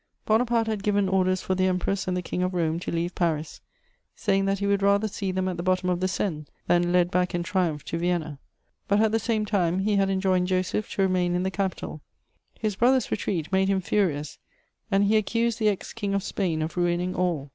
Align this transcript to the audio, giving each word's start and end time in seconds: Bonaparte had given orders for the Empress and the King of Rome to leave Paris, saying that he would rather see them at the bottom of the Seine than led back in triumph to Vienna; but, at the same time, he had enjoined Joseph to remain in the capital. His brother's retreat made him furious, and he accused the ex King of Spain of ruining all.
Bonaparte 0.25 0.65
had 0.65 0.81
given 0.81 1.07
orders 1.07 1.43
for 1.43 1.53
the 1.53 1.67
Empress 1.67 2.07
and 2.07 2.17
the 2.17 2.23
King 2.23 2.41
of 2.41 2.55
Rome 2.55 2.79
to 2.79 2.91
leave 2.91 3.13
Paris, 3.13 3.61
saying 4.15 4.45
that 4.45 4.57
he 4.57 4.65
would 4.65 4.81
rather 4.81 5.07
see 5.07 5.31
them 5.31 5.47
at 5.47 5.57
the 5.57 5.61
bottom 5.61 5.91
of 5.91 5.99
the 5.99 6.07
Seine 6.07 6.45
than 6.65 6.91
led 6.91 7.11
back 7.11 7.35
in 7.35 7.43
triumph 7.43 7.83
to 7.83 7.99
Vienna; 7.99 8.39
but, 8.87 8.99
at 8.99 9.11
the 9.11 9.19
same 9.19 9.45
time, 9.45 9.77
he 9.81 9.97
had 9.97 10.09
enjoined 10.09 10.47
Joseph 10.47 10.89
to 10.93 11.03
remain 11.03 11.35
in 11.35 11.43
the 11.43 11.51
capital. 11.51 12.01
His 12.59 12.75
brother's 12.75 13.11
retreat 13.11 13.51
made 13.51 13.67
him 13.67 13.79
furious, 13.79 14.39
and 14.89 15.03
he 15.03 15.17
accused 15.17 15.59
the 15.59 15.69
ex 15.69 15.93
King 15.93 16.15
of 16.15 16.23
Spain 16.23 16.63
of 16.63 16.75
ruining 16.77 17.13
all. 17.13 17.49